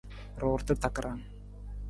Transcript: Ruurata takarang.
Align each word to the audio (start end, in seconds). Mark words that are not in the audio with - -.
Ruurata 0.43 0.75
takarang. 0.87 1.21